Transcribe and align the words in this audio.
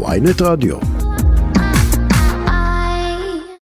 ויינט 0.00 0.42
רדיו. 0.42 0.76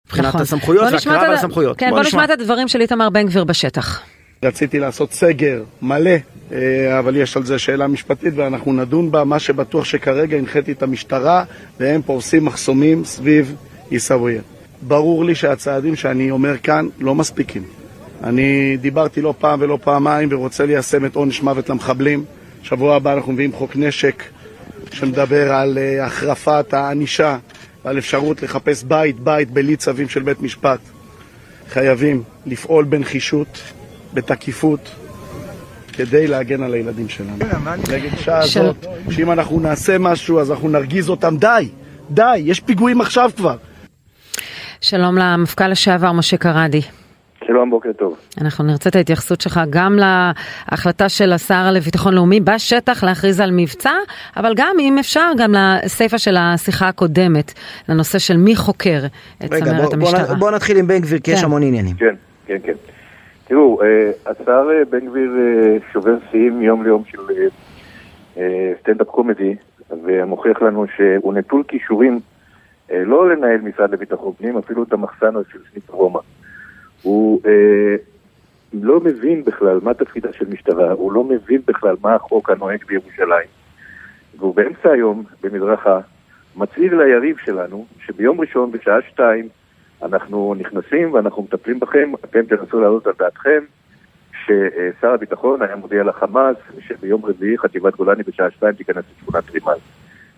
מבחינת 0.05 0.27
נכון. 0.27 0.41
הסמכויות 0.41 0.83
בוא 0.83 0.93
והקרב 0.93 1.21
על 1.21 1.33
הסמכויות. 1.33 1.77
כן, 1.77 1.89
בוא 1.89 1.99
נשמע 1.99 2.25
את 2.25 2.29
הדברים 2.29 2.67
של 2.67 2.81
איתמר 2.81 3.09
בן 3.09 3.25
גביר 3.25 3.43
בשטח. 3.43 4.01
רציתי 4.43 4.79
לעשות 4.79 5.13
סגר 5.13 5.63
מלא, 5.81 6.11
אה, 6.51 6.99
אבל 6.99 7.15
יש 7.15 7.37
על 7.37 7.43
זה 7.43 7.59
שאלה 7.59 7.87
משפטית 7.87 8.33
ואנחנו 8.35 8.73
נדון 8.73 9.11
בה. 9.11 9.23
מה 9.23 9.39
שבטוח 9.39 9.85
שכרגע 9.85 10.37
הנחיתי 10.37 10.71
את 10.71 10.83
המשטרה 10.83 11.43
והם 11.79 12.01
פורסים 12.01 12.45
מחסומים 12.45 13.05
סביב 13.05 13.55
עיסאוויה. 13.89 14.41
ברור 14.81 15.25
לי 15.25 15.35
שהצעדים 15.35 15.95
שאני 15.95 16.31
אומר 16.31 16.57
כאן 16.57 16.87
לא 16.99 17.15
מספיקים. 17.15 17.63
אני 18.23 18.77
דיברתי 18.77 19.21
לא 19.21 19.33
פעם 19.39 19.61
ולא 19.61 19.79
פעמיים 19.83 20.29
ורוצה 20.31 20.65
ליישם 20.65 21.05
את 21.05 21.15
עונש 21.15 21.41
מוות 21.41 21.69
למחבלים. 21.69 22.23
שבוע 22.63 22.95
הבא 22.95 23.13
אנחנו 23.13 23.33
מביאים 23.33 23.53
חוק 23.53 23.75
נשק 23.75 24.23
שמדבר 24.93 25.53
על 25.53 25.77
אה, 25.77 26.05
החרפת 26.05 26.73
הענישה 26.73 27.37
ועל 27.85 27.97
אפשרות 27.97 28.41
לחפש 28.41 28.83
בית-בית 28.83 29.51
בלי 29.51 29.75
צווים 29.75 30.09
של 30.09 30.21
בית 30.23 30.41
משפט. 30.41 30.79
חייבים 31.69 32.23
לפעול 32.45 32.85
בנחישות, 32.85 33.59
בתקיפות, 34.13 34.89
כדי 35.93 36.27
להגן 36.27 36.63
על 36.63 36.73
הילדים 36.73 37.09
שלנו. 37.09 37.37
נגד 37.91 38.13
השעה 38.13 38.47
של- 38.47 38.61
הזאת, 38.61 38.85
שאם 39.11 39.31
אנחנו 39.31 39.59
נעשה 39.59 39.97
משהו 39.97 40.39
אז 40.39 40.51
אנחנו 40.51 40.69
נרגיז 40.69 41.09
אותם, 41.09 41.37
די, 41.37 41.69
די, 42.11 42.37
יש 42.37 42.59
פיגועים 42.59 43.01
עכשיו 43.01 43.31
כבר. 43.37 43.57
שלום 44.81 45.17
למפכ"ל 45.17 45.67
לשעבר 45.67 46.11
משה 46.11 46.37
קרדי. 46.37 46.81
שלום, 47.47 47.69
בוקר 47.69 47.93
טוב. 47.93 48.17
אנחנו 48.41 48.63
נרצה 48.65 48.89
את 48.89 48.95
ההתייחסות 48.95 49.41
שלך 49.41 49.59
גם 49.69 49.95
להחלטה 50.71 51.09
של 51.09 51.33
השר 51.33 51.71
לביטחון 51.73 52.13
לאומי 52.13 52.39
בשטח 52.39 53.03
להכריז 53.03 53.39
על 53.39 53.49
מבצע, 53.53 53.91
אבל 54.37 54.53
גם 54.55 54.75
אם 54.79 54.97
אפשר 54.99 55.31
גם 55.37 55.53
לסיפה 55.57 56.17
של 56.17 56.35
השיחה 56.39 56.87
הקודמת, 56.87 57.53
לנושא 57.89 58.19
של 58.19 58.37
מי 58.37 58.55
חוקר 58.55 58.99
את 59.45 59.53
רגע, 59.53 59.65
צמרת 59.65 59.75
בוא- 59.81 59.95
בוא 59.95 60.07
המשטרה. 60.09 60.35
נ- 60.35 60.39
בוא 60.39 60.51
נתחיל 60.51 60.77
עם 60.77 60.87
בן 60.87 60.99
גביר, 60.99 61.19
כי 61.19 61.31
יש 61.31 61.39
כן. 61.39 61.45
המון 61.45 61.63
עניינים. 61.63 61.95
כן, 61.95 62.15
כן, 62.45 62.57
כן. 62.63 62.73
תראו, 63.47 63.81
אה, 63.81 63.87
השר 64.25 64.67
אה, 64.71 64.85
בן 64.89 65.07
גביר 65.07 65.31
אה, 65.39 65.77
שובר 65.93 66.15
שיאים 66.31 66.59
מיום 66.59 66.83
ליום 66.83 67.03
של 67.11 67.19
סטנדאפ 68.81 69.07
קומדי, 69.07 69.55
ומוכיח 70.05 70.61
לנו 70.61 70.85
שהוא 70.95 71.33
נטול 71.33 71.63
כישורים 71.67 72.19
לא 72.91 73.29
לנהל 73.29 73.57
משרד 73.61 73.91
לביטחון 73.91 74.33
פנים, 74.37 74.57
אפילו 74.57 74.83
את 74.83 74.93
המחסן 74.93 75.31
של 75.51 75.59
סניף 75.73 75.89
רומא. 75.89 76.19
הוא 77.01 77.41
אה, 77.45 77.95
לא 78.73 78.99
מבין 78.99 79.43
בכלל 79.43 79.79
מה 79.83 79.93
תפקידה 79.93 80.33
של 80.33 80.45
משטרה, 80.49 80.91
הוא 80.91 81.11
לא 81.11 81.23
מבין 81.23 81.61
בכלל 81.67 81.95
מה 82.01 82.15
החוק 82.15 82.49
הנוהג 82.49 82.83
בירושלים. 82.87 83.47
והוא 84.37 84.55
באמצע 84.55 84.89
היום, 84.91 85.23
במדרכה, 85.43 85.99
מצהיר 86.55 86.97
ליריב 86.97 87.37
שלנו, 87.45 87.85
שביום 88.05 88.41
ראשון 88.41 88.71
בשעה 88.71 89.01
שתיים 89.09 89.47
אנחנו 90.01 90.55
נכנסים 90.59 91.13
ואנחנו 91.13 91.43
מטפלים 91.43 91.79
בכם, 91.79 92.11
אתם 92.25 92.45
תנסו 92.45 92.79
להעלות 92.79 93.07
על 93.07 93.13
דעתכם 93.19 93.63
ששר 94.45 95.07
הביטחון 95.13 95.61
היה 95.61 95.75
מודיע 95.75 96.03
לחמאס 96.03 96.57
שביום 96.79 97.25
רביעי 97.25 97.57
חטיבת 97.57 97.95
גולני 97.95 98.23
בשעה 98.23 98.51
שתיים 98.51 98.73
תיכנס 98.73 99.05
לשכונת 99.17 99.49
רימל. 99.51 99.77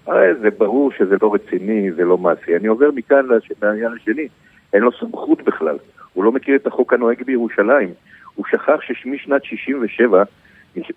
הרי 0.07 0.35
זה 0.41 0.49
ברור 0.57 0.91
שזה 0.91 1.15
לא 1.21 1.33
רציני, 1.33 1.91
זה 1.91 2.03
לא 2.03 2.17
מעשי. 2.17 2.55
אני 2.55 2.67
עובר 2.67 2.89
מכאן 2.95 3.25
לעניין 3.61 3.91
השני, 3.93 4.27
אין 4.73 4.81
לו 4.81 4.91
סמכות 4.91 5.41
בכלל. 5.43 5.77
הוא 6.19 6.25
לא 6.25 6.31
מכיר 6.31 6.55
את 6.55 6.67
החוק 6.67 6.93
הנוהג 6.93 7.23
בירושלים. 7.23 7.89
הוא 8.35 8.45
שכח 8.51 8.81
שמשנת 8.81 9.43
67, 9.43 10.23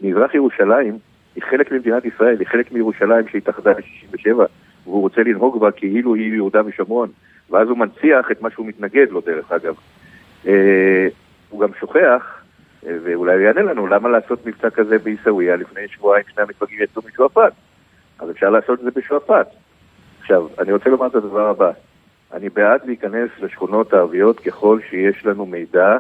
מזרח 0.00 0.34
ירושלים 0.34 0.98
היא 1.34 1.42
חלק 1.42 1.72
ממדינת 1.72 2.04
ישראל, 2.04 2.36
היא 2.38 2.46
חלק 2.46 2.72
מירושלים 2.72 3.28
שהתאחדה 3.28 3.70
ל-67, 3.70 4.34
והוא 4.84 5.00
רוצה 5.00 5.22
לנהוג 5.22 5.60
בה 5.60 5.70
כאילו 5.70 6.14
היא 6.14 6.34
יהודה 6.34 6.60
ושומרון. 6.66 7.08
ואז 7.50 7.68
הוא 7.68 7.78
מנציח 7.78 8.30
את 8.30 8.42
מה 8.42 8.50
שהוא 8.50 8.66
מתנגד 8.66 9.06
לו, 9.10 9.20
דרך 9.20 9.52
אגב. 9.52 9.74
אה, 10.46 11.08
הוא 11.48 11.60
גם 11.60 11.68
שוכח, 11.80 12.42
אה, 12.86 12.96
ואולי 13.04 13.34
הוא 13.34 13.40
יענה 13.40 13.62
לנו, 13.62 13.86
למה 13.86 14.08
לעשות 14.08 14.46
מבצע 14.46 14.70
כזה 14.70 14.98
בעיסאוויה 14.98 15.56
לפני 15.56 15.88
שבועיים 15.88 16.24
שני 16.34 16.42
המתפגעים 16.42 16.82
יצאו 16.82 17.02
משועפאט? 17.08 17.52
אז 18.18 18.30
אפשר 18.30 18.50
לעשות 18.50 18.78
את 18.78 18.84
זה 18.84 18.90
בשועפאט. 19.00 19.48
עכשיו, 20.20 20.46
אני 20.58 20.72
רוצה 20.72 20.90
לומר 20.90 21.06
את 21.06 21.14
הדבר 21.14 21.48
הבא. 21.48 21.70
אני 22.32 22.48
בעד 22.48 22.80
להיכנס 22.84 23.30
לשכונות 23.40 23.92
הערביות 23.92 24.40
ככל 24.40 24.78
שיש 24.90 25.26
לנו 25.26 25.46
מידע 25.46 25.96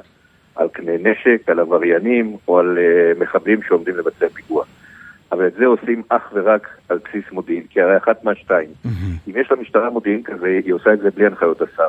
על 0.54 0.68
קנה 0.68 0.92
נשק, 0.98 1.48
על 1.48 1.60
עבריינים 1.60 2.36
או 2.48 2.58
על 2.58 2.78
uh, 2.78 3.20
מחבלים 3.20 3.62
שעומדים 3.62 3.96
לבצע 3.96 4.28
פיגוע. 4.28 4.64
אבל 5.32 5.46
את 5.46 5.54
זה 5.54 5.66
עושים 5.66 6.02
אך 6.08 6.22
ורק 6.32 6.68
על 6.88 6.98
בסיס 7.04 7.32
מודיעין, 7.32 7.62
כי 7.70 7.80
הרי 7.80 7.96
אחת 7.96 8.24
מהשתיים. 8.24 8.68
אם 9.28 9.32
יש 9.40 9.52
למשטרה 9.52 9.90
מודיעין 9.90 10.22
כזה, 10.22 10.60
היא 10.64 10.72
עושה 10.72 10.92
את 10.92 10.98
זה 10.98 11.10
בלי 11.10 11.26
הנחיות 11.26 11.62
השר. 11.62 11.88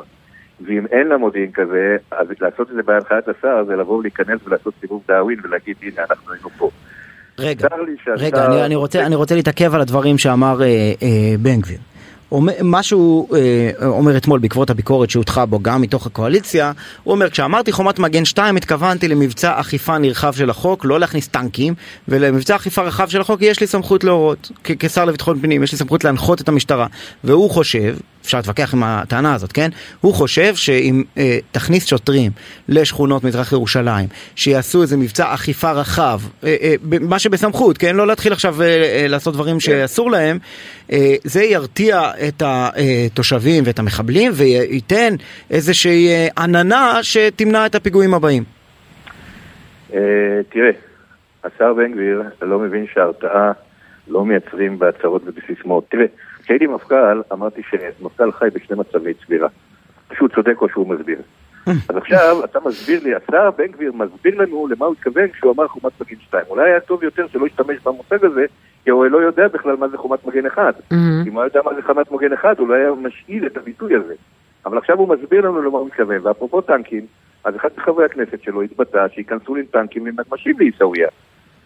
ואם 0.61 0.85
אין 0.85 1.07
לה 1.07 1.17
מודיעין 1.17 1.51
כזה, 1.51 1.97
אז 2.11 2.27
לעשות 2.41 2.69
את 2.69 2.75
זה 2.75 2.83
בהנחיית 2.83 3.27
השר 3.27 3.63
זה 3.67 3.75
לבוא 3.75 3.97
ולהיכנס 3.97 4.39
ולעשות 4.45 4.73
סיבוב 4.81 5.03
דאווין 5.07 5.39
ולהגיד 5.43 5.75
הנה 5.81 6.05
אנחנו 6.09 6.33
היינו 6.33 6.49
פה. 6.49 6.69
רגע, 7.39 7.67
רגע, 8.17 8.45
אני, 8.45 8.65
אני, 8.65 8.75
רוצה, 8.75 9.05
אני 9.05 9.15
רוצה 9.15 9.35
להתעכב 9.35 9.75
על 9.75 9.81
הדברים 9.81 10.17
שאמר 10.17 10.61
אה, 10.61 10.67
אה, 11.01 11.37
בן 11.39 11.61
גביר. 11.61 11.79
מה 12.41 12.83
שהוא 12.83 13.35
אה, 13.35 13.87
אומר 13.87 14.17
אתמול 14.17 14.39
בעקבות 14.39 14.69
הביקורת 14.69 15.09
שהוטחה 15.09 15.45
בו 15.45 15.59
גם 15.59 15.81
מתוך 15.81 16.07
הקואליציה, 16.07 16.71
הוא 17.03 17.11
אומר 17.11 17.29
כשאמרתי 17.29 17.71
חומת 17.71 17.99
מגן 17.99 18.25
2 18.25 18.55
התכוונתי 18.55 19.07
למבצע 19.07 19.59
אכיפה 19.59 19.97
נרחב 19.97 20.33
של 20.33 20.49
החוק, 20.49 20.85
לא 20.85 20.99
להכניס 20.99 21.27
טנקים, 21.27 21.73
ולמבצע 22.07 22.55
אכיפה 22.55 22.81
רחב 22.81 23.09
של 23.09 23.21
החוק 23.21 23.41
יש 23.41 23.61
לי 23.61 23.67
סמכות 23.67 24.03
להורות, 24.03 24.51
כשר 24.63 25.05
לביטחון 25.05 25.41
פנים 25.41 25.63
יש 25.63 25.71
לי 25.71 25.77
סמכות 25.77 26.03
להנחות 26.03 26.41
את 26.41 26.47
המשטרה, 26.47 26.87
והוא 27.23 27.49
חושב, 27.49 27.95
אפשר 28.25 28.37
להתווכח 28.37 28.73
עם 28.73 28.83
הטענה 28.83 29.33
הזאת, 29.33 29.51
כן? 29.51 29.69
הוא 30.01 30.13
חושב 30.13 30.55
שאם 30.55 31.03
אה, 31.17 31.37
תכניס 31.51 31.85
שוטרים 31.85 32.31
לשכונות 32.69 33.23
מזרח 33.23 33.51
ירושלים, 33.51 34.07
שיעשו 34.35 34.81
איזה 34.81 34.97
מבצע 34.97 35.33
אכיפה 35.33 35.71
רחב, 35.71 36.19
אה, 36.43 36.55
אה, 36.61 36.75
מה 37.01 37.19
שבסמכות, 37.19 37.77
כן? 37.77 37.95
לא 37.95 38.07
להתחיל 38.07 38.33
עכשיו 38.33 38.61
אה, 38.61 38.67
אה, 38.67 39.07
לעשות 39.07 39.33
דברים 39.33 39.59
שאסור 39.59 40.11
להם, 40.11 40.39
אה, 40.91 41.15
זה 41.23 41.43
ירתיע 41.43 42.01
את 42.27 42.43
התושבים 42.45 43.63
ואת 43.65 43.79
המחבלים 43.79 44.31
וייתן 44.35 45.13
איזושהי 45.51 46.07
אה, 46.07 46.27
עננה 46.37 46.99
שתמנע 47.01 47.65
את 47.65 47.75
הפיגועים 47.75 48.13
הבאים. 48.13 48.43
אה, 49.93 49.99
תראה, 50.49 50.71
השר 51.43 51.73
בן 51.73 51.91
גביר 51.91 52.23
לא 52.41 52.59
מבין 52.59 52.85
שהרתעה 52.93 53.51
לא 54.07 54.25
מייצרים 54.25 54.79
בהצהרות 54.79 55.21
ובסיסמאות. 55.25 55.85
תראה, 55.89 56.05
כשהייתי 56.43 56.67
מפכ"ל, 56.67 57.21
אמרתי 57.31 57.61
שמפכ"ל 57.69 58.31
חי 58.31 58.47
בשני 58.53 58.77
מצבי 58.77 59.13
צבירה. 59.13 59.47
שהוא 60.17 60.29
צודק 60.29 60.61
או 60.61 60.69
שהוא 60.69 60.87
מסביר. 60.87 61.17
אז 61.89 61.97
עכשיו 61.97 62.43
אתה 62.43 62.59
מסביר 62.65 63.03
לי, 63.03 63.15
השר 63.15 63.51
בן 63.51 63.67
גביר 63.67 63.91
מסביר 63.93 64.41
לנו 64.41 64.67
למה 64.67 64.85
הוא 64.85 64.95
התכוון 64.99 65.27
כשהוא 65.27 65.53
אמר 65.53 65.67
חומת 65.67 66.01
מגן 66.01 66.19
2. 66.21 66.43
אולי 66.49 66.69
היה 66.69 66.79
טוב 66.79 67.03
יותר 67.03 67.27
שלא 67.27 67.45
ישתמש 67.45 67.77
במושג 67.85 68.25
הזה, 68.25 68.45
כי 68.83 68.89
הוא 68.89 69.05
לא 69.05 69.17
יודע 69.17 69.47
בכלל 69.47 69.75
מה 69.75 69.87
זה 69.87 69.97
חומת 69.97 70.25
מגן 70.25 70.45
1. 70.45 70.75
מהמם. 70.91 71.23
אם 71.27 71.33
הוא 71.33 71.41
היה 71.41 71.47
יודע 71.47 71.59
מה 71.65 71.75
זה 71.75 71.81
חומת 71.81 72.11
מגן 72.11 72.33
1, 72.33 72.59
הוא 72.59 72.67
לא 72.67 72.73
היה 72.73 72.91
משאיל 72.91 73.45
את 73.45 73.57
הביטוי 73.57 73.95
הזה. 73.95 74.13
אבל 74.65 74.77
עכשיו 74.77 74.97
הוא 74.99 75.09
מסביר 75.09 75.41
לנו 75.41 75.61
למה 75.61 75.77
הוא 75.77 75.87
מתכוון, 75.87 76.17
ואפרופו 76.23 76.61
טנקים, 76.61 77.05
אז 77.43 77.55
אחד 77.55 77.69
מחברי 77.77 78.05
הכנסת 78.05 78.43
שלו 78.43 78.61
התבטא 78.61 79.07
שייכנסו 79.13 79.55
עם 79.55 79.65
טנקים 79.71 80.07
לנגמשים 80.07 80.59
לעיסאוויה. 80.59 81.07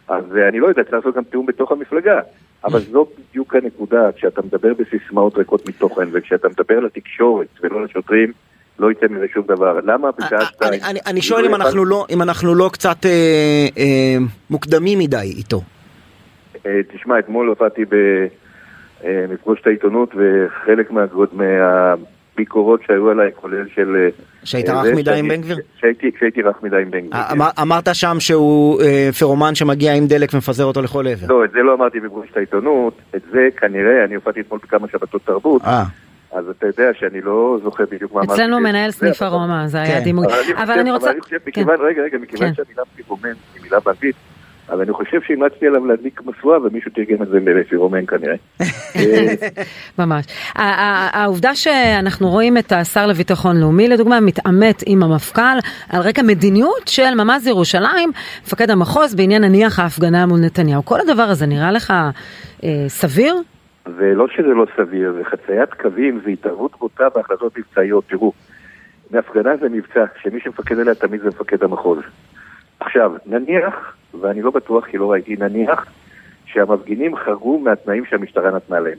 אז 0.08 0.24
אה, 0.38 0.48
אני 0.50 0.60
לא 0.60 0.68
יודע, 0.68 0.84
צריך 0.84 0.94
לעשות 0.96 1.16
גם 1.16 1.24
תיאום 1.24 1.46
בתוך 1.46 1.72
המפלגה. 1.72 2.20
אבל 2.64 2.80
זו 2.80 3.08
בדיוק 3.30 3.56
הנקודה, 3.56 4.10
כשאתה 4.16 4.42
מדבר 4.42 4.74
בסיסמאות 4.74 5.38
ריקות 5.38 5.70
מתוכן, 5.70 6.08
וכשאתה 6.12 6.48
מדבר 6.50 6.80
לתקשורת 6.80 7.48
ולא 7.64 7.84
לשוטרים, 7.86 8.32
לא 8.80 8.92
יצא 8.92 9.06
מזה 9.10 9.26
שום 9.34 9.46
דבר. 9.48 9.80
למה 9.84 10.10
בשעה 10.12 10.46
שתיים? 10.46 10.74
אני- 10.74 10.82
אני- 10.90 11.00
אני 11.08 11.22
שואל 11.22 11.46
אם 11.46 11.56
אנחנו 11.56 11.86
לא- 11.86 12.06
אם 12.10 12.22
אנחנו 12.22 12.56
לא 12.56 12.70
קצת 12.74 13.06
אה, 13.06 13.12
אה, 13.78 14.16
מוקדמים 14.50 15.00
מדי 15.00 15.34
איתו. 15.38 15.62
אה, 16.66 16.80
תשמע, 16.94 17.20
אתמול 17.20 17.48
הופעתי 17.48 17.82
במפגוש 19.04 19.62
העיתונות, 19.66 20.10
וחלק 20.16 20.92
מהגוד- 20.92 21.34
מהביקורות 22.42 22.80
שהיו 22.88 23.10
עליי, 23.10 23.30
כולל 23.36 23.66
של... 23.76 23.96
אה, 23.96 24.10
שהיית 24.44 24.70
אה, 24.70 24.82
רך 24.82 24.96
מדי 24.96 25.20
עם 25.20 25.28
בן 25.28 25.42
גביר? 25.42 25.58
שהייתי 25.80 26.42
רך 26.42 26.56
מדי 26.64 26.76
עם 26.82 26.92
בן 26.92 27.00
גביר. 27.00 27.14
אה, 27.14 27.24
כן. 27.30 27.36
אמר- 27.36 27.50
אמרת 27.62 27.88
שם 27.94 28.16
שהוא 28.20 28.82
פירומן 29.18 29.56
שמגיע 29.56 29.94
עם 29.94 30.08
דלק 30.08 30.30
ומפזר 30.34 30.64
אותו 30.66 30.82
לכל 30.82 31.08
עבר. 31.08 31.28
לא, 31.30 31.46
את 31.46 31.52
זה 31.52 31.60
לא 31.60 31.74
אמרתי 31.74 32.00
בפגוש 32.00 32.28
את 32.32 32.38
העיתונות, 32.38 32.94
את 33.16 33.22
זה 33.32 33.48
כנראה, 33.58 34.04
אני 34.06 34.16
הופעתי 34.16 34.40
אתמול 34.40 34.60
בכמה 34.64 34.88
שבתות 34.92 35.22
תרבות, 35.26 35.62
אז 36.32 36.46
אתה 36.50 36.68
יודע 36.68 36.90
שאני 37.00 37.22
לא 37.22 37.58
זוכר 37.64 37.84
בדיוק 37.92 38.14
מה 38.14 38.22
אמרתי. 38.22 38.34
אצלנו 38.34 38.60
מנהל 38.60 38.92
זה, 38.92 38.98
סניף 38.98 39.22
הרומא, 39.22 39.68
זה 39.68 39.82
היה 39.82 39.98
כן. 39.98 40.04
דימוי. 40.04 40.26
אבל 40.64 40.80
אני 40.80 40.92
רוצה... 40.92 41.06
אבל 41.06 41.14
אני 41.14 41.22
חושב, 41.22 41.38
כן. 41.38 41.44
מכיוון, 41.48 41.76
רגע, 41.82 42.02
רגע, 42.02 42.18
מכיוון 42.18 42.48
כן. 42.48 42.54
שהמילה 42.54 42.84
פירומן 42.96 43.24
היא 43.56 43.64
מילה 43.64 43.80
באנגלית, 43.80 44.16
אז 44.70 44.82
אני 44.82 44.94
חושב 44.94 45.22
שהמלצתי 45.22 45.68
עליו 45.68 45.86
להדליק 45.86 46.22
משואה 46.26 46.58
ומישהו 46.62 46.92
תרגם 46.92 47.24
את 47.24 47.28
זה 47.28 47.40
לפירומן 47.40 48.06
כנראה. 48.06 48.36
אה, 48.96 49.34
ממש. 50.00 50.26
העובדה 51.14 51.56
שאנחנו 51.56 52.30
רואים 52.30 52.58
את 52.58 52.72
השר 52.72 53.08
לביטחון 53.08 53.58
לאומי, 53.58 53.88
לדוגמה, 53.88 54.20
מתעמת 54.20 54.84
עם 54.86 55.04
המפכ"ל 55.04 55.58
על 55.90 56.02
רקע 56.02 56.22
מדיניות 56.22 56.88
של 56.88 57.16
ממ"ז 57.16 57.48
ירושלים, 57.48 58.12
מפקד 58.44 58.70
המחוז, 58.70 59.16
בעניין 59.16 59.44
נניח 59.44 59.80
ההפגנה 59.80 60.26
מול 60.26 60.40
נתניהו. 60.40 60.86
כל 60.86 61.00
הדבר 61.00 61.24
הזה 61.24 61.46
נראה 61.46 61.72
לך 61.72 61.94
אה, 62.64 62.70
סביר? 62.88 63.36
ולא 63.98 64.28
שזה 64.28 64.48
לא 64.48 64.66
סביר, 64.78 65.14
וחציית 65.22 65.74
קווים 65.74 66.20
זה 66.26 66.30
התערבות 66.30 66.72
בוטה 66.80 67.10
בהחלטות 67.16 67.58
מבצעיות. 67.58 68.04
תראו, 68.08 68.32
מהפגנה 69.12 69.58
זה 69.58 69.70
מבצע, 69.70 70.06
שמי 70.22 70.40
שמפקד 70.40 70.80
עליה 70.80 70.96
תמיד 70.96 71.22
זה 71.22 71.28
מפקד 71.28 71.64
המחוז. 71.64 72.00
עכשיו, 72.80 73.12
נניח, 73.26 73.96
ואני 74.22 74.42
לא 74.42 74.52
בטוח 74.52 74.86
כי 74.86 74.98
לא 74.98 75.12
ראיתי, 75.12 75.36
נניח 75.36 75.86
שהמפגינים 76.46 77.16
חרגו 77.16 77.60
מהתנאים 77.60 78.06
שהמשטרה 78.06 78.52
נתנה 78.52 78.80
להם. 78.80 78.98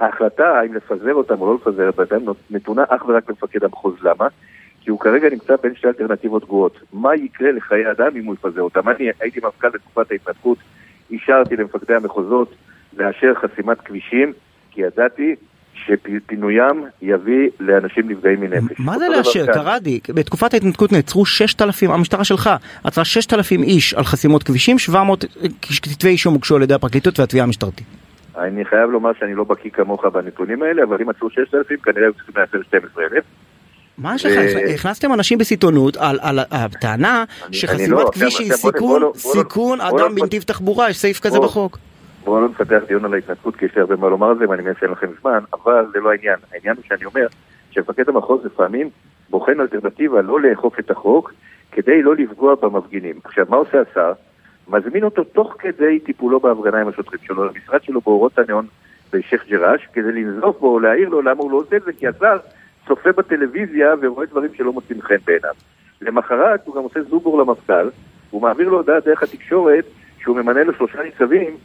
ההחלטה 0.00 0.58
האם 0.58 0.74
לפזר 0.74 1.14
אותם 1.14 1.40
או 1.40 1.46
לא 1.46 1.54
לפזר 1.54 1.90
אותם 1.98 2.32
נתונה 2.50 2.84
אך 2.88 3.08
ורק 3.08 3.28
למפקד 3.28 3.64
המחוז. 3.64 3.94
למה? 4.02 4.28
כי 4.80 4.90
הוא 4.90 5.00
כרגע 5.00 5.28
נמצא 5.30 5.56
בין 5.62 5.74
שתי 5.74 5.86
אלטרנטיבות 5.86 6.44
גרועות. 6.44 6.80
מה 6.92 7.14
יקרה 7.14 7.52
לחיי 7.52 7.90
אדם 7.90 8.16
אם 8.16 8.24
הוא 8.24 8.34
יפזר 8.34 8.60
אותם? 8.60 8.88
אני 8.88 9.08
הייתי 9.20 9.40
מפכ"ל 9.40 9.68
בתקופת 9.68 10.10
ההתנתקות, 10.10 10.58
אישרתי 11.10 11.56
למפקדי 11.56 11.94
המחוזות 11.94 12.54
לאשר 12.96 13.34
חסימת 13.34 13.80
כבישים, 13.80 14.32
כי 14.70 14.82
ידעתי 14.82 15.34
שפינוים 15.86 16.84
יביא 17.02 17.48
לאנשים 17.60 18.08
נפגעים 18.10 18.40
מנפש. 18.40 18.76
מה 18.78 18.98
זה 18.98 19.08
לאשר? 19.08 19.46
קראתי, 19.46 20.00
בתקופת 20.08 20.54
ההתנתקות 20.54 20.92
נעצרו 20.92 21.26
6,000, 21.26 21.90
המשטרה 21.90 22.24
שלך 22.24 22.50
עצרה 22.84 23.04
6,000 23.04 23.62
איש 23.62 23.94
על 23.94 24.04
חסימות 24.04 24.42
כבישים, 24.42 24.78
700 24.78 25.24
כתבי 25.62 26.08
אישום 26.08 26.34
הוגשו 26.34 26.56
על 26.56 26.62
ידי 26.62 26.74
הפרקליטות 26.74 27.20
והתביעה 27.20 27.44
המשטרתית. 27.44 27.86
אני 28.38 28.64
חייב 28.64 28.90
לומר 28.90 29.10
שאני 29.18 29.34
לא 29.34 29.44
בקיא 29.44 29.70
כמוך 29.70 30.04
בנתונים 30.04 30.62
האלה, 30.62 30.82
אבל 30.82 30.96
אם 31.02 31.08
עצרו 31.08 31.30
6,000, 31.30 31.80
כנראה 31.80 32.06
הם 32.06 32.12
צריכים 32.12 32.34
לאשר 32.36 32.62
12,000. 32.68 33.22
מה 33.98 34.14
יש 34.14 34.26
לך? 34.26 34.32
הכנסתם 34.74 35.12
אנשים 35.12 35.38
בסיטונות 35.38 35.96
על 35.96 36.38
הטענה 36.50 37.24
שחסימת 37.52 38.08
כביש 38.12 38.38
היא 38.38 38.52
סיכון 39.16 39.80
אדם 39.80 40.14
בנתיב 40.14 40.42
תחבורה, 40.42 40.90
יש 40.90 40.98
סעיף 40.98 41.20
כזה 41.20 41.40
בחוק. 41.40 41.78
בואו 42.24 42.40
לא 42.40 42.48
נפתח 42.48 42.80
דיון 42.88 43.04
על 43.04 43.14
ההתנתקות, 43.14 43.56
כי 43.56 43.64
יש 43.64 43.74
לי 43.74 43.80
הרבה 43.80 43.96
מה 43.96 44.08
לומר 44.08 44.26
על 44.26 44.38
זה, 44.38 44.48
ואני 44.48 44.62
מבין 44.62 44.74
שאין 44.80 44.90
לכם 44.90 45.06
זמן, 45.20 45.38
אבל 45.52 45.86
זה 45.92 46.00
לא 46.00 46.10
העניין. 46.10 46.36
העניין 46.52 46.76
הוא 46.76 46.84
שאני 46.88 47.04
אומר 47.04 47.26
שמפקד 47.70 48.08
המחוז 48.08 48.44
לפעמים 48.44 48.90
בוחן 49.30 49.60
אלטרנטיבה 49.60 50.22
לא 50.22 50.40
לאכוף 50.40 50.78
את 50.78 50.90
החוק, 50.90 51.32
כדי 51.72 52.02
לא 52.02 52.16
לפגוע 52.16 52.54
במפגינים. 52.54 53.20
עכשיו, 53.24 53.46
מה 53.48 53.56
עושה 53.56 53.82
השר? 53.90 54.12
מזמין 54.68 55.04
אותו 55.04 55.24
תוך 55.24 55.56
כדי 55.58 55.98
טיפולו 55.98 56.40
בהפגנה 56.40 56.80
עם 56.80 56.88
השוטרים 56.88 57.20
שלו, 57.24 57.44
למשרד 57.44 57.82
שלו 57.82 58.00
באורות 58.00 58.38
הניאון 58.38 58.66
בשייח' 59.12 59.46
ג'ראש, 59.48 59.88
כדי 59.92 60.12
לנזוף 60.12 60.58
בו 60.60 60.74
או 60.74 60.80
להעיר 60.80 61.08
לו 61.08 61.22
למה 61.22 61.42
הוא 61.42 61.50
לא 61.50 61.56
עושה 61.56 61.76
את 61.76 61.82
זה, 61.82 61.92
כי 61.92 62.08
השר 62.08 62.36
צופה 62.88 63.12
בטלוויזיה 63.12 63.94
ורואה 64.00 64.26
דברים 64.26 64.50
שלא 64.54 64.72
מוצאים 64.72 65.02
חן 65.02 65.16
בעיניו. 65.24 65.54
למחרת 66.00 66.66
הוא 66.66 66.74
גם 66.74 66.82
עושה 66.82 67.02
זובור 67.02 67.38
למפכ"ל, 67.38 67.88
הוא 68.30 68.42
מעביר 68.42 68.68
לו 68.68 68.76
הודעה 68.76 69.00
דרך 69.00 69.22
התקשורת 69.22 69.84
שהוא 70.18 70.36
ממנה 70.36 70.64
לו 70.64 70.74
שלושה 70.74 71.02
ניצבים 71.02 71.56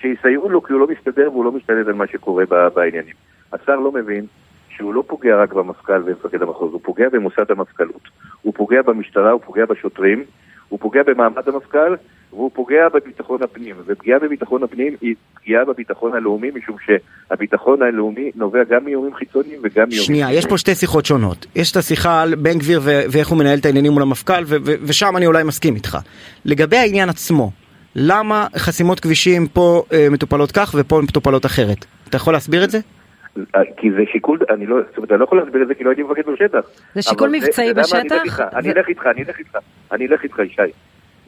שיסייעו 0.00 0.48
לו 0.48 0.62
כי 0.62 0.72
הוא 0.72 0.80
לא 0.80 0.86
מסתדר 0.86 1.30
והוא 1.32 1.44
לא 1.44 1.52
משתלט 1.52 1.86
על 1.86 1.92
מה 1.94 2.06
שקורה 2.06 2.44
בעניינים. 2.74 3.14
השר 3.52 3.76
לא 3.76 3.92
מבין 3.92 4.26
שהוא 4.68 4.94
לא 4.94 5.04
פוגע 5.06 5.36
רק 5.42 5.52
במפכ"ל 5.52 6.02
ומפקד 6.06 6.42
המחוז, 6.42 6.72
הוא 6.72 6.80
פוגע 6.84 7.08
במוסד 7.08 7.50
המפכ"לות, 7.50 8.08
הוא 8.42 8.54
פוגע 8.56 8.82
במשטרה, 8.82 9.30
הוא 9.30 9.40
פוגע 9.40 9.64
בשוטרים, 9.66 10.24
הוא 10.68 10.78
פוגע 10.78 11.02
במעמד 11.02 11.48
המפכ"ל 11.48 11.94
והוא 12.30 12.50
פוגע 12.54 12.88
בביטחון 12.88 13.42
הפנים, 13.42 13.76
ופגיעה 13.86 14.18
בביטחון 14.18 14.62
הפנים 14.62 14.96
היא 15.00 15.14
פגיעה 15.34 15.64
בביטחון 15.64 16.14
הלאומי, 16.14 16.50
משום 16.50 16.76
שהביטחון 16.86 17.82
הלאומי 17.82 18.30
נובע 18.34 18.64
גם 18.70 18.84
מאיומים 18.84 19.14
חיצוניים 19.14 19.60
וגם 19.62 19.88
מאיומים... 19.88 20.04
שנייה, 20.04 20.32
יש 20.32 20.46
פה 20.46 20.58
שתי 20.58 20.74
שיחות 20.74 21.06
שונות. 21.06 21.46
יש 21.56 21.72
את 21.72 21.76
השיחה 21.76 22.22
על 22.22 22.34
בן 22.34 22.58
גביר 22.58 22.80
ואיך 22.84 23.28
הוא 23.28 23.38
מנהל 23.38 23.58
את 23.58 23.64
העניינים 23.64 23.92
מול 23.92 24.02
המפכ"ל, 24.02 24.42
ושם 24.62 25.16
אני 25.16 25.26
אולי 25.26 25.44
מסכים 25.44 25.74
איתך. 25.74 25.98
לגבי 26.44 26.76
העניין 26.76 27.08
עצמו, 27.08 27.50
למה 27.96 28.46
חסימות 28.56 29.00
כבישים 29.00 29.46
פה 29.46 29.82
אה, 29.92 30.06
מטופלות 30.10 30.52
כך 30.52 30.74
ופה 30.78 31.00
מטופלות 31.02 31.46
אחרת? 31.46 31.84
אתה 32.08 32.16
יכול 32.16 32.32
להסביר 32.32 32.64
את 32.64 32.70
זה? 32.70 32.78
אה, 33.38 33.60
כי 33.76 33.90
זה 33.90 34.02
שיקול, 34.12 34.38
אני 34.50 34.66
לא, 34.66 34.76
זאת 34.88 34.96
אומרת, 34.96 35.10
אני 35.10 35.18
לא 35.18 35.24
יכול 35.24 35.38
להסביר 35.38 35.62
את 35.62 35.68
זה 35.68 35.74
כי 35.74 35.84
לא 35.84 35.90
הייתי 35.90 36.02
מפקד 36.02 36.26
בשטח. 36.32 36.60
זה 36.94 37.02
שיקול 37.02 37.30
מבצעי 37.32 37.74
בשטח? 37.74 38.40
אני 38.52 38.72
אלך 38.72 38.88
איתך, 38.88 39.06
אני 39.06 39.22
אלך 39.22 39.38
איתך, 39.38 39.58
אני 39.92 40.06
אלך 40.06 40.22
איתך, 40.22 40.38
ישי. 40.38 40.62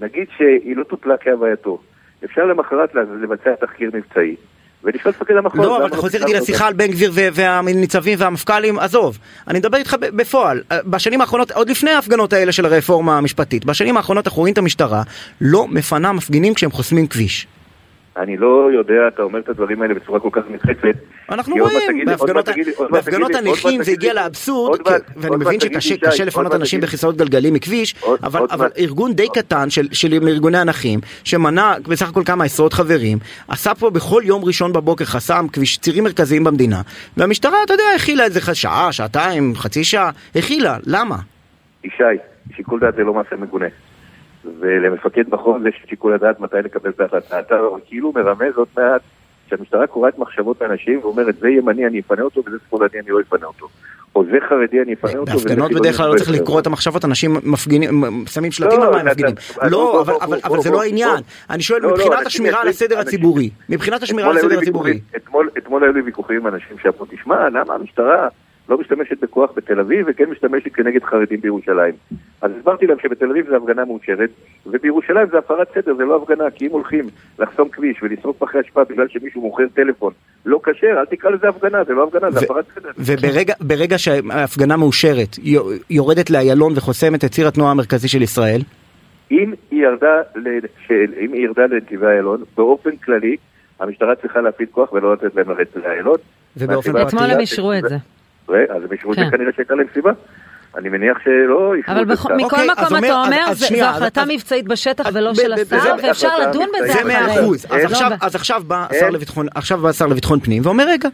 נגיד 0.00 0.26
שהיא 0.36 0.76
לא 0.76 0.84
טופלה 0.84 1.16
כהווייתו, 1.16 1.78
אפשר 2.24 2.44
למחרת 2.44 2.94
לבצע 2.94 3.54
תחקיר 3.54 3.90
מבצעי. 3.94 4.36
ולשאול 4.84 5.14
מפקד 5.20 5.36
המחוז. 5.36 5.60
לא, 5.60 5.76
אבל 5.76 5.86
אתה 5.86 5.96
חוזר 5.96 6.18
איתי 6.18 6.32
לשיחה 6.32 6.66
על 6.66 6.72
בן 6.72 6.86
גביר 6.90 7.12
והניצבים 7.14 8.18
והמפכ"לים, 8.18 8.78
עזוב. 8.78 9.18
אני 9.48 9.58
מדבר 9.58 9.78
איתך 9.78 9.96
בפועל. 10.00 10.62
בשנים 10.86 11.20
האחרונות, 11.20 11.50
עוד 11.50 11.70
לפני 11.70 11.90
ההפגנות 11.90 12.32
האלה 12.32 12.52
של 12.52 12.66
הרפורמה 12.66 13.18
המשפטית, 13.18 13.64
בשנים 13.64 13.96
האחרונות 13.96 14.26
אנחנו 14.26 14.40
רואים 14.40 14.52
את 14.52 14.58
המשטרה 14.58 15.02
לא 15.40 15.68
מפנה 15.68 16.12
מפגינים 16.12 16.54
כשהם 16.54 16.70
חוסמים 16.70 17.06
כביש. 17.06 17.46
אני 18.16 18.36
לא 18.36 18.70
יודע, 18.72 19.08
אתה 19.08 19.22
אומר 19.22 19.38
את 19.38 19.48
הדברים 19.48 19.82
האלה 19.82 19.94
בצורה 19.94 20.20
כל 20.20 20.28
כך 20.32 20.42
נחרצת. 20.50 20.98
אנחנו 21.30 21.56
רואים, 21.56 22.06
בהפגנות 22.90 23.34
הנכים 23.34 23.82
זה 23.82 23.92
הגיע 23.92 24.14
לאבסורד, 24.14 24.80
ואני 25.16 25.36
מבין 25.36 25.60
שקשה 25.60 26.24
לפנות 26.24 26.54
אנשים 26.54 26.80
בכיסאות 26.80 27.16
גלגלים 27.16 27.54
מכביש, 27.54 27.94
אבל 28.22 28.68
ארגון 28.78 29.12
די 29.12 29.28
קטן 29.34 29.70
של 29.92 30.12
ארגוני 30.12 30.58
הנכים, 30.58 31.00
שמנה 31.24 31.74
בסך 31.88 32.08
הכל 32.08 32.22
כמה 32.24 32.44
עשרות 32.44 32.72
חברים, 32.72 33.18
עשה 33.48 33.74
פה 33.74 33.90
בכל 33.90 34.22
יום 34.24 34.44
ראשון 34.44 34.72
בבוקר 34.72 35.04
חסם 35.04 35.46
כביש 35.52 35.78
צירים 35.78 36.04
מרכזיים 36.04 36.44
במדינה, 36.44 36.82
והמשטרה, 37.16 37.62
אתה 37.64 37.74
יודע, 37.74 37.84
הכילה 37.96 38.26
את 38.26 38.32
זה 38.32 38.54
שעה, 38.54 38.92
שעתיים, 38.92 39.54
חצי 39.54 39.84
שעה, 39.84 40.10
הכילה, 40.34 40.76
למה? 40.86 41.16
ישי, 41.84 42.04
שיקול 42.56 42.80
דעת 42.80 42.94
זה 42.94 43.02
לא 43.02 43.14
מעשה 43.14 43.36
מגונה. 43.36 43.66
ולמפקד 44.60 45.22
מחוז 45.28 45.66
יש 45.66 45.84
שיקול 45.88 46.14
הדעת 46.14 46.40
מתי 46.40 46.56
לקבל 46.64 46.90
את 46.90 47.00
ההחלטה. 47.00 47.40
אתה 47.40 47.54
כאילו 47.84 48.12
מרמז 48.16 48.56
עוד 48.56 48.68
מעט 48.76 49.00
שהמשטרה 49.48 49.86
קוראת 49.86 50.18
מחשבות 50.18 50.60
לאנשים 50.60 50.98
ואומרת 51.02 51.36
זה 51.36 51.48
ימני 51.48 51.86
אני 51.86 52.00
אפנה 52.00 52.22
אותו 52.22 52.42
וזה 52.46 52.56
שמאלני 52.70 53.00
אני 53.00 53.10
לא 53.10 53.20
אפנה 53.20 53.46
אותו. 53.46 53.68
או 54.16 54.24
זה 54.24 54.38
חרדי 54.48 54.82
אני 54.82 54.92
אפנה 54.92 55.18
אותו. 55.18 55.32
בהפגנות 55.32 55.72
בדרך 55.72 55.96
כלל 55.96 56.08
לא 56.08 56.14
צריך 56.14 56.30
לקרוא 56.30 56.60
את 56.60 56.66
המחשבות, 56.66 57.04
אנשים 57.04 57.36
מפגינים, 57.44 58.04
שמים 58.26 58.52
שלטים 58.52 58.78
לא, 58.78 58.84
על 58.84 58.90
מה 58.90 59.00
הם 59.00 59.06
מפגינים. 59.06 59.34
לא, 59.70 60.04
אבל 60.44 60.60
זה 60.60 60.70
לא 60.70 60.82
העניין. 60.82 61.16
אני 61.50 61.62
שואל 61.62 61.82
לא, 61.82 61.90
מבחינת 61.90 62.26
השמירה 62.26 62.60
על 62.60 62.68
הסדר 62.68 62.98
הציבורי. 62.98 63.50
מבחינת 63.68 64.02
השמירה 64.02 64.30
על 64.30 64.36
הסדר 64.36 64.58
הציבורי. 64.58 65.00
אתמול 65.58 65.84
היו 65.84 65.92
לי 65.92 66.00
ויכוחים 66.00 66.36
עם 66.36 66.46
אנשים 66.46 66.76
שאמרו, 66.82 67.06
תשמע, 67.10 67.48
למה 67.48 67.74
המשטרה 67.74 68.28
לא 68.68 68.78
משתמשת 68.78 69.20
בכוח 69.22 69.50
בתל 69.56 69.80
אביב 69.80 70.06
וכן 70.08 70.24
משתמשת 70.30 70.74
כנגד 70.74 71.04
חרדים 71.04 71.40
בירושלים. 71.40 71.94
אז 72.40 72.50
הסברתי 72.58 72.86
להם 72.86 72.98
שבתל 73.02 73.30
אביב 73.30 73.46
זה 73.48 73.56
הפגנה 73.56 73.84
מאושרת, 73.84 74.30
ובירושלים 74.66 75.26
זה 75.30 75.38
הפרת 75.38 75.68
סדר, 75.74 75.94
זה 75.94 76.04
לא 76.04 76.16
הפגנה, 76.16 76.50
כי 76.50 76.66
אם 76.66 76.70
הולכים 76.70 77.04
לחסום 77.38 77.68
כביש 77.68 78.02
ולשרוף 78.02 78.36
פחי 78.38 78.60
אשפה 78.60 78.84
בגלל 78.84 79.08
שמישהו 79.08 79.40
מוכר 79.40 79.64
טלפון 79.74 80.12
לא 80.46 80.60
כשר, 80.62 80.86
אל 81.00 81.04
תקרא 81.04 81.30
לזה 81.30 81.48
הפגנה, 81.48 81.84
זה 81.84 81.92
לא 81.92 82.04
הפגנה, 82.04 82.30
זה 82.30 82.40
הפרת 82.44 82.64
סדר. 82.74 82.90
וברגע 83.60 83.98
שההפגנה 83.98 84.76
מאושרת, 84.76 85.36
יורדת 85.90 86.30
לאיילון 86.30 86.72
וחוסמת 86.76 87.24
את 87.24 87.30
ציר 87.30 87.48
התנועה 87.48 87.70
המרכזי 87.70 88.08
של 88.08 88.22
ישראל? 88.22 88.60
אם 89.30 89.52
היא 89.70 89.82
ירדה, 89.82 90.20
אם 91.20 91.32
היא 91.32 91.44
ירדה 91.44 91.66
לנתיבי 91.66 92.06
איילון, 92.06 92.42
באופן 92.56 92.96
כללי, 92.96 93.36
המשטרה 93.80 94.14
צריכה 94.14 94.40
להפעיל 94.40 94.68
כוח 94.70 94.92
ולא 94.92 95.12
לתת 95.12 95.34
להם 95.34 95.50
לרדת 95.50 95.76
לאיילון. 95.76 96.16
ובאופן 96.56 96.92
פרטי... 96.92 97.08
אתמול 97.08 97.30
הם 97.30 97.40
אישרו 97.40 97.72
את 97.72 97.82
זה. 97.88 97.96
אז 98.48 98.82
הם 98.84 98.92
אישרו 98.92 99.12
את 99.12 99.18
זה 99.18 99.24
כנראה 99.30 99.52
שהייתה 99.56 99.74
להם 99.74 99.86
סיבה. 99.94 100.12
אני 100.78 100.88
מניח 100.88 101.18
שלא 101.24 101.74
אישרו 101.74 101.92
את 101.92 101.96
זה. 101.96 102.02
אבל 102.02 102.12
מכל 102.12 102.32
אוקיי, 102.32 102.66
מקום 102.66 102.86
אתה 102.86 102.96
אומר, 102.96 103.54
זו 103.54 103.84
החלטה 103.84 104.24
מבצעית 104.28 104.68
בשטח 104.68 105.04
ולא 105.12 105.34
של 105.34 105.52
השר, 105.52 105.94
ואפשר 106.02 106.38
לדון 106.38 106.66
בזה 106.78 106.92
זה 106.92 107.04
מאה 107.04 107.40
אחוז. 107.40 107.66
אז 108.20 108.34
עכשיו 108.34 108.62
בא 108.66 108.86
השר 109.88 110.06
לביטחון 110.06 110.40
פנים 110.40 110.62
ואומר, 110.64 110.84
רגע, 110.88 111.08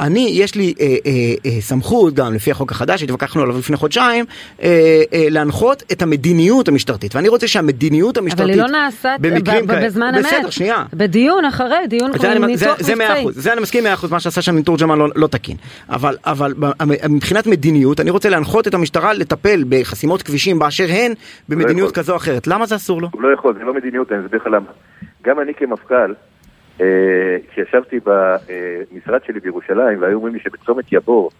אני, 0.00 0.30
יש 0.32 0.54
לי 0.54 0.74
אה, 0.80 0.86
אה, 0.86 1.12
אה, 1.46 1.60
סמכות, 1.60 2.14
גם 2.14 2.34
לפי 2.34 2.50
החוק 2.50 2.70
החדש, 2.70 3.02
התווכחנו 3.02 3.42
עליו 3.42 3.58
לפני 3.58 3.76
חודשיים, 3.76 4.24
אה, 4.62 5.02
אה, 5.12 5.26
להנחות 5.30 5.82
את 5.92 6.02
המדיניות 6.02 6.68
המשטרתית. 6.68 7.14
ואני 7.14 7.28
רוצה 7.28 7.48
שהמדיניות 7.48 8.16
המשטרתית... 8.16 8.44
אבל 8.44 8.52
היא 8.52 8.72
לא 8.72 8.78
נעשית 8.78 9.20
בזמן 9.84 10.14
אמת. 10.14 10.24
בסדר, 10.24 10.50
שנייה. 10.50 10.84
בדיון 10.92 11.44
אחרי, 11.44 11.86
דיון 11.88 12.10
עם 12.36 12.44
ניתוח 12.44 12.68
מבצעי. 12.68 12.84
זה 12.84 12.94
מאה 12.94 13.20
אחוז, 13.20 13.42
זה 13.42 13.52
אני 13.52 13.60
מסכים 13.60 13.84
מאה 13.84 13.94
אחוז, 13.94 14.10
מה 14.10 14.20
שעשה 14.20 14.42
שם 14.42 14.62
תורג'מן 14.62 14.98
לא, 14.98 15.08
לא 15.16 15.26
תקין. 15.26 15.56
אבל, 15.88 16.16
אבל 16.26 16.54
מבחינת 17.08 17.46
מדיניות, 17.46 18.00
אני 18.00 18.10
רוצה 18.10 18.28
להנחות 18.28 18.68
את 18.68 18.74
המשטרה 18.74 19.12
לטפל 19.12 19.64
בחסימות 19.68 20.22
כבישים 20.22 20.58
באשר 20.58 20.86
הן, 20.88 21.12
במדיניות 21.48 21.96
לא 21.96 22.02
כזו 22.02 22.12
או 22.12 22.16
אחרת. 22.16 22.46
למה 22.46 22.66
זה 22.66 22.76
אסור 22.76 23.02
לו? 23.02 23.08
הוא 23.12 23.22
לא 23.22 23.34
יכול, 23.34 23.54
זה 23.58 23.64
לא 23.64 23.74
מדיניות, 23.74 24.12
אני 24.12 24.20
אסביר 24.24 24.40
לך 24.40 24.46
למה. 24.46 24.70
גם 25.26 25.40
אני 25.40 25.52
כמפכ"ל, 25.54 26.12
כשישבתי 27.50 28.00
במשרד 28.04 29.24
שלי 29.24 29.40
בירושלים 29.40 30.02
והיו 30.02 30.16
אומרים 30.16 30.34
לי 30.34 30.40
שבצומת 30.40 30.92
יבור 30.92 31.30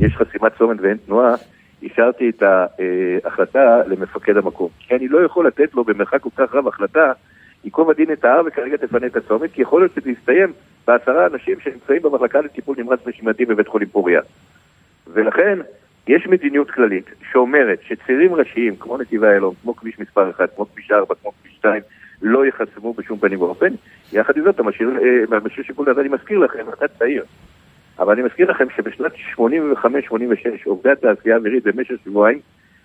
יש 0.00 0.16
חסימת 0.16 0.52
צומת 0.58 0.76
ואין 0.80 0.96
תנועה, 1.06 1.34
אישרתי 1.82 2.30
את 2.30 2.42
ההחלטה 2.42 3.82
למפקד 3.86 4.36
המקום. 4.36 4.68
כי 4.78 4.94
אני 4.94 5.08
לא 5.08 5.18
יכול 5.24 5.46
לתת 5.46 5.74
לו 5.74 5.84
במרחק 5.84 6.20
כל 6.20 6.30
כך 6.36 6.54
רב 6.54 6.68
החלטה, 6.68 7.12
ייקוב 7.64 7.90
הדין 7.90 8.12
את 8.12 8.24
ההר 8.24 8.42
וכרגע 8.46 8.76
תפנה 8.76 9.06
את 9.06 9.16
הצומת, 9.16 9.52
כי 9.52 9.62
יכול 9.62 9.80
להיות 9.80 9.92
שזה 9.94 10.10
יסתיים 10.10 10.52
בעשרה 10.86 11.26
אנשים 11.26 11.60
שנמצאים 11.60 12.02
במחלקה 12.02 12.40
לטיפול 12.40 12.76
נמרץ 12.78 13.00
נשימתי 13.06 13.44
בבית 13.44 13.68
חולים 13.68 13.88
פוריה. 13.88 14.20
ולכן, 15.12 15.58
יש 16.08 16.26
מדיניות 16.26 16.70
כללית 16.70 17.10
שאומרת 17.32 17.78
שצירים 17.82 18.34
ראשיים, 18.34 18.76
כמו 18.76 18.98
נתיבי 18.98 19.26
איילון, 19.26 19.54
כמו 19.62 19.76
כביש 19.76 19.98
מספר 19.98 20.30
1, 20.30 20.50
כמו 20.56 20.66
כביש 20.72 20.90
4, 20.90 21.14
כמו 21.22 21.32
כביש 21.42 21.54
2, 21.54 21.82
לא 22.22 22.46
ייחסמו 22.46 22.94
בשום 22.94 23.18
פנים 23.18 23.40
ואופן. 23.42 23.68
יחד 24.12 24.36
עם 24.36 24.44
זאת, 24.44 24.54
אתה 24.54 24.62
משאיר, 24.62 24.90
אה, 25.32 25.40
משאיר 25.40 25.66
שיקול 25.66 25.86
דעת, 25.86 25.98
אני 25.98 26.08
מזכיר 26.08 26.38
לכם, 26.38 26.64
אתה 26.78 26.88
צעיר. 26.98 27.24
אבל 27.98 28.12
אני 28.12 28.22
מזכיר 28.22 28.50
לכם 28.50 28.64
שבשנת 28.76 29.12
85-86 29.38 29.38
עובדי 30.64 30.90
התעשייה 30.90 31.34
האווירית 31.34 31.64
במשך 31.64 31.94
שבועיים 32.04 32.38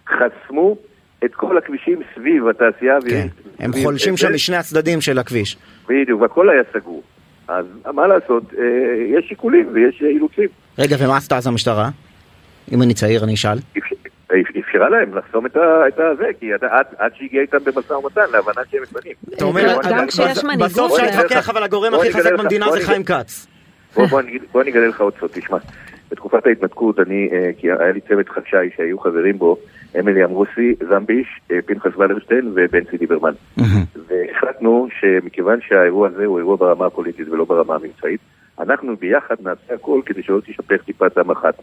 חסמו 0.08 0.78
את 1.26 1.36
כל 1.36 1.58
הכבישים 1.58 2.00
סביב 2.16 2.48
התעשייה 2.48 2.94
האווירית. 2.94 3.32
כן, 3.32 3.64
הם 3.64 3.72
חולשים 3.84 4.18
שם 4.18 4.34
משני 4.34 4.56
הצדדים 4.56 5.02
של 5.02 5.20
הכביש. 5.20 5.58
בדיוק, 5.90 6.22
והכל 6.22 6.50
היה 6.50 6.62
סגור. 6.74 7.04
אז 7.48 7.66
מה 7.94 8.08
לעשות, 8.08 8.44
אה, 8.58 8.64
יש 9.18 9.26
שיקולים 9.30 9.70
ויש 9.74 10.02
אילוצים. 10.02 10.50
רגע, 10.80 10.96
ומה 11.00 11.18
עשתה 11.18 11.38
אז 11.38 11.48
המשטרה? 11.48 11.90
אם 12.72 12.82
אני 12.82 12.94
צעיר, 12.94 13.24
אני 13.24 13.34
אשאל. 13.34 13.58
אפשרה 14.68 14.90
להם 14.90 15.18
לחסום 15.18 15.46
את 15.46 16.00
הזה, 16.00 16.26
כי 16.40 16.54
עד 16.98 17.12
שהגיע 17.16 17.42
איתם 17.42 17.58
במשא 17.64 17.94
ומתן, 17.94 18.22
להבנה 18.32 18.62
שהם 18.72 18.82
מפנים. 18.82 19.14
אתה 19.34 19.46
אומר, 19.46 19.78
גם 19.92 20.08
כשיש 20.08 20.44
מנהיגות... 20.44 20.66
בסוף 20.66 20.92
אפשר 20.92 21.06
להתווכח, 21.06 21.50
אבל 21.50 21.64
הגורם 21.64 21.94
הכי 21.94 22.14
חזק 22.14 22.32
במדינה 22.34 22.72
זה 22.72 22.86
חיים 22.86 23.04
כץ. 23.04 23.48
בוא 24.52 24.62
אני 24.62 24.72
אגלה 24.72 24.88
לך 24.88 25.02
עוד 25.02 25.14
סוד, 25.20 25.30
תשמע. 25.34 25.58
בתקופת 26.12 26.46
ההתנתקות, 26.46 27.00
אני, 27.00 27.30
כי 27.58 27.68
היה 27.72 27.92
לי 27.92 28.02
צוות 28.02 28.30
חדשאי 28.30 28.70
שהיו 28.76 29.00
חברים 29.00 29.38
בו, 29.38 29.58
אמילי 30.00 30.24
אמרוסי, 30.24 30.76
זמביש, 30.90 31.28
פנחס 31.66 31.92
ולרשטיין 31.98 32.52
ובנצי 32.56 32.98
ליברמן. 32.98 33.34
והחלטנו 34.08 34.88
שמכיוון 35.00 35.60
שהאירוע 35.68 36.08
הזה 36.08 36.26
הוא 36.26 36.38
אירוע 36.38 36.56
ברמה 36.56 36.86
הפוליטית 36.86 37.30
ולא 37.30 37.46
ברמה 37.46 37.76
המבצעית, 37.76 38.20
אנחנו 38.60 38.96
ביחד 38.96 39.36
נעשה 39.40 39.74
הכל 39.74 40.02
כדי 40.06 40.24
שלא 40.24 40.40
תשפך 40.46 40.84
טיפת 40.86 41.18
דם 41.18 41.32
אחת. 41.32 41.54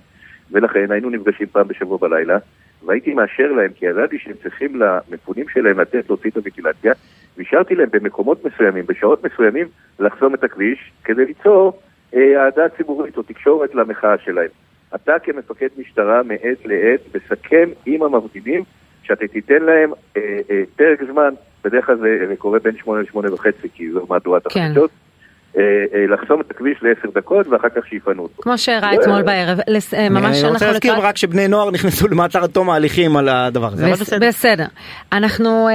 ולכן 0.53 0.91
היינו 0.91 1.11
נפגשים 1.11 1.47
פעם 1.47 1.69
בשבוע 1.69 1.99
בלילה, 1.99 2.39
והייתי 2.87 3.14
מאשר 3.14 3.53
להם, 3.53 3.71
כי 3.75 3.87
ידעתי 3.87 4.19
שהם 4.19 4.35
צריכים 4.43 4.81
למפונים 4.81 5.49
שלהם 5.49 5.81
לתת 5.81 6.05
להוציא 6.09 6.31
את 6.31 6.37
הווטילציה, 6.37 6.93
והשארתי 7.37 7.75
להם 7.75 7.88
במקומות 7.93 8.45
מסוימים, 8.45 8.87
בשעות 8.87 9.25
מסוימים, 9.25 9.67
לחסום 9.99 10.35
את 10.35 10.45
הכביש, 10.45 10.93
כדי 11.05 11.25
ליצור 11.25 11.81
אהדה 12.14 12.62
אה, 12.62 12.69
ציבורית 12.69 13.17
או 13.17 13.23
תקשורת 13.23 13.75
למחאה 13.75 14.19
שלהם. 14.19 14.49
אתה 14.95 15.12
כמפקד 15.23 15.69
משטרה 15.79 16.23
מעת 16.23 16.64
לעת 16.64 17.00
מסכם 17.14 17.69
עם 17.87 18.03
המפגינים 18.03 18.62
שאתה 19.03 19.26
תיתן 19.26 19.62
להם 19.62 19.93
אה, 20.17 20.41
אה, 20.50 20.62
פרק 20.76 20.99
זמן, 21.12 21.35
בדרך 21.64 21.87
כלל 21.87 21.97
זה 22.29 22.35
קורה 22.38 22.59
בין 22.59 22.76
שמונה 22.76 23.00
לשמונה 23.00 23.35
וחצי, 23.35 23.69
כי 23.75 23.91
זו 23.93 24.07
מהדורת 24.09 24.47
כן. 24.49 24.61
החדשות. 24.61 24.91
אה, 25.59 25.63
אה, 25.95 26.07
לחסום 26.07 26.41
את 26.41 26.51
הכביש 26.51 26.79
לעשר 26.83 27.09
דקות 27.15 27.47
ואחר 27.49 27.69
כך 27.69 27.87
שיפנו 27.89 28.23
אותו. 28.23 28.43
כמו 28.43 28.59
שאירע 28.59 28.95
אתמול 28.95 29.23
בערב, 29.23 29.59
אה, 29.95 30.09
ממש 30.09 30.43
אני 30.43 30.53
רוצה 30.53 30.67
להזכיר 30.67 30.95
רק 30.99 31.17
שבני 31.17 31.49
נוער 31.49 31.71
נכנסו 31.71 32.09
למעצר 32.09 32.43
עד 32.43 32.51
תום 32.51 32.71
ההליכים 32.71 33.17
על 33.17 33.29
הדבר 33.29 33.67
הזה, 33.67 33.87
אבל 33.87 33.93
בסדר. 33.93 34.29
בסדר. 34.29 34.67
אנחנו 35.13 35.69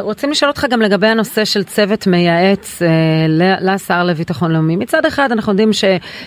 רוצים 0.00 0.30
לשאול 0.30 0.50
אותך 0.50 0.66
גם 0.70 0.82
לגבי 0.82 1.06
הנושא 1.06 1.44
של 1.44 1.62
צוות 1.62 2.06
מייעץ 2.06 2.82
לשר 3.60 4.04
לביטחון 4.04 4.52
לאומי. 4.52 4.76
מצד 4.76 5.06
אחד 5.06 5.32
אנחנו 5.32 5.52
יודעים 5.52 5.70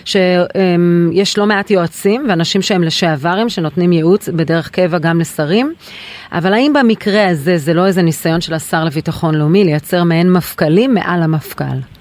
שיש 0.04 1.38
לא 1.38 1.46
מעט 1.46 1.70
יועצים 1.70 2.26
ואנשים 2.28 2.62
שהם 2.62 2.82
לשעברים 2.82 3.48
שנותנים 3.48 3.92
ייעוץ 3.92 4.28
בדרך 4.28 4.70
קבע 4.70 4.98
גם 4.98 5.20
לשרים, 5.20 5.72
אבל 6.32 6.52
האם 6.52 6.72
במקרה 6.72 7.28
הזה 7.28 7.56
זה 7.56 7.74
לא 7.74 7.86
איזה 7.86 8.02
ניסיון 8.02 8.40
של 8.40 8.54
השר 8.54 8.84
לביטחון 8.84 9.34
לאומי 9.34 9.64
לייצר 9.64 10.04
מעין 10.04 10.32
מפכ"לים 10.32 10.94
מעל 10.94 11.22
המפכ"ל? 11.22 11.95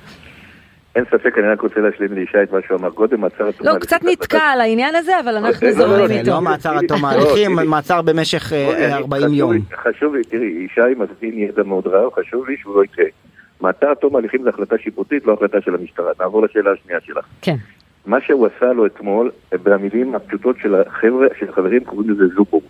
אין 0.95 1.05
ספק, 1.05 1.37
אני 1.37 1.47
רק 1.47 1.61
רוצה 1.61 1.79
להשלים 1.79 2.13
לישי 2.13 2.43
את 2.43 2.51
מה 2.51 2.59
שהוא 2.67 2.79
אמר 2.79 2.89
קודם, 2.89 3.21
מעצר 3.21 3.47
עד 3.47 3.53
תום 3.53 3.67
ההליכים. 3.67 3.73
לא, 3.73 3.79
קצת 3.79 4.03
נתקע 4.03 4.43
על 4.43 4.61
העניין 4.61 4.95
הזה, 4.95 5.19
אבל 5.19 5.35
אנחנו 5.35 5.71
זורמים 5.71 6.11
איתו. 6.11 6.31
לא 6.31 6.41
מעצר 6.41 6.77
עד 6.77 6.87
תום 6.87 7.05
ההליכים, 7.05 7.51
מעצר 7.51 8.01
במשך 8.01 8.53
40 8.91 9.33
יום. 9.33 9.57
חשוב 9.75 10.15
לי, 10.15 10.23
תראי, 10.23 10.45
ישי 10.45 10.81
מזמין 10.97 11.39
ידע 11.39 11.63
מאוד 11.63 11.87
רע, 11.87 12.09
חשוב 12.15 12.49
לי 12.49 12.57
שהוא 12.57 12.75
לא 12.75 12.83
יקרה. 12.83 13.05
מעצר 13.61 13.87
עד 13.87 13.97
תום 13.97 14.15
ההליכים 14.15 14.43
זה 14.43 14.49
החלטה 14.49 14.77
שיפוטית, 14.77 15.25
לא 15.25 15.33
החלטה 15.33 15.61
של 15.61 15.75
המשטרה. 15.75 16.11
נעבור 16.19 16.41
לשאלה 16.41 16.71
השנייה 16.71 16.99
שלך. 17.05 17.25
כן. 17.41 17.55
מה 18.05 18.21
שהוא 18.21 18.47
עשה 18.47 18.73
לו 18.73 18.85
אתמול, 18.85 19.31
במילים 19.63 20.15
הפשוטות 20.15 20.55
של 20.61 20.75
החבר'ה, 20.75 21.27
של 21.39 21.49
החברים, 21.49 21.83
קוראים 21.83 22.09
לזה 22.09 22.27
זובור. 22.35 22.61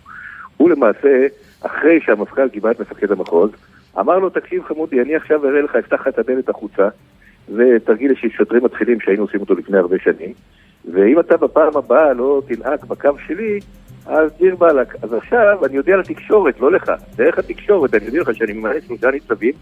הוא 0.56 0.70
למעשה, 0.70 1.26
אחרי 1.62 2.00
שהמפכ"ל 2.00 2.48
גיבה 2.48 2.70
את 2.70 2.80
מפקד 2.80 3.12
המחוז, 3.12 3.50
אמר 3.98 4.18
לו, 4.18 4.30
תקשיב 4.30 4.62
חמודי, 4.64 5.02
אני 5.02 5.16
עכשיו 5.16 5.46
אראה 5.48 5.62
לך, 5.62 5.76
אפתח 5.76 6.00
לך 6.00 6.08
את 6.08 6.18
הדלת 6.18 6.48
החוצה, 6.48 6.88
זה 7.48 7.76
תרגיל 7.84 8.14
של 8.14 8.28
שוטרים 8.30 8.64
מתחילים 8.64 9.00
שהיינו 9.00 9.22
עושים 9.22 9.40
אותו 9.40 9.54
לפני 9.54 9.78
הרבה 9.78 9.96
שנים, 10.04 10.32
ואם 10.92 11.20
אתה 11.20 11.36
בפעם 11.36 11.76
הבאה 11.76 12.12
לא 12.12 12.42
תנהג 12.48 12.84
בקו 12.84 13.18
שלי, 13.26 13.60
אז 14.06 14.30
דיר 14.38 14.56
באלק. 14.56 15.04
אז 15.04 15.12
עכשיו 15.12 15.64
אני 15.64 15.76
יודע 15.76 15.96
לתקשורת, 15.96 16.60
לא 16.60 16.72
לך. 16.72 16.92
דרך 17.16 17.38
התקשורת 17.38 17.94
אני 17.94 18.04
יודע 18.04 18.20
לך 18.20 18.34
שאני 18.34 18.52
ממלא 18.52 18.80
שלושה 18.80 19.10
ניצבים 19.10 19.52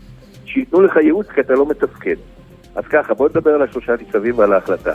שייתנו 0.45 0.81
לך 0.81 0.97
ייעוץ 0.97 1.31
כי 1.31 1.41
אתה 1.41 1.53
לא 1.53 1.67
מתפקד. 1.69 2.17
אז 2.77 2.85
ככה, 2.91 3.15
בוא 3.15 3.29
נדבר 3.29 3.51
על 3.51 3.63
השלושה 3.63 3.93
ניצבים 3.99 4.39
ועל 4.39 4.53
ההחלטה. 4.53 4.93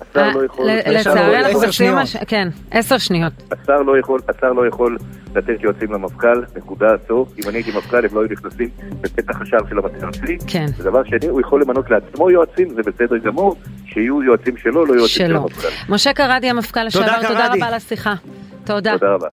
השר 0.00 0.20
אה, 0.20 0.32
לא 0.34 0.44
יכול... 0.44 0.66
לצערי 0.86 1.38
אנחנו 1.38 1.60
חושבים... 1.60 1.94
כן, 2.26 2.48
עשר 2.70 2.98
שניות. 2.98 3.32
השר 3.52 3.82
לא 3.82 3.98
יכול, 3.98 4.20
השר 4.28 4.52
לא 4.52 4.66
יכול 4.66 4.96
לתת 5.34 5.60
יועצים 5.60 5.92
למפכ"ל, 5.92 6.42
נקודה 6.56 6.86
עצור. 6.94 7.28
אם 7.38 7.48
אני 7.48 7.58
הייתי 7.58 7.70
מפכ"ל 7.78 8.04
הם 8.04 8.14
לא 8.14 8.20
היו 8.20 8.28
נכנסים 8.30 8.68
בפתח 9.00 9.40
השער 9.40 9.60
של 9.68 9.78
המטר 9.78 10.12
שלי. 10.12 10.38
כן. 10.46 10.66
ודבר 10.78 11.04
שני, 11.04 11.28
הוא 11.28 11.40
יכול 11.40 11.62
למנות 11.62 11.90
לעצמו 11.90 12.30
יועצים, 12.30 12.68
זה 12.74 12.82
בסדר 12.82 13.16
גמור, 13.16 13.56
שיהיו 13.86 14.22
יועצים 14.22 14.56
שלו, 14.56 14.86
לא 14.86 14.94
יועצים 14.94 15.26
של 15.26 15.36
המפכ"ל. 15.36 15.68
משה 15.88 16.12
קרדי 16.12 16.50
המפכ"ל 16.50 16.84
לשעבר, 16.84 17.28
תודה 17.28 17.46
רבה 17.52 17.66
על 17.66 17.74
השיחה. 17.74 18.14
תודה. 18.64 18.92
תודה 18.92 19.12
רבה. 19.12 19.28